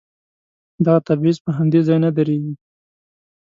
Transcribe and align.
دغه 0.85 0.99
تبعيض 1.07 1.37
په 1.45 1.51
همدې 1.57 1.79
ځای 1.87 1.97
نه 2.05 2.09
درېږي. 2.17 2.53